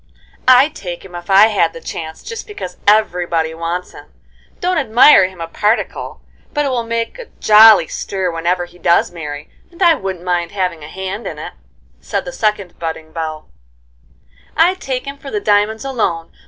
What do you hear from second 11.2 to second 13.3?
in it," said the second budding